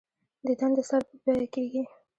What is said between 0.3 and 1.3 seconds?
دیدن د سر په